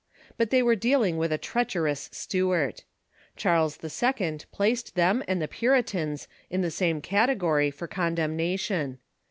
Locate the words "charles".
3.35-3.77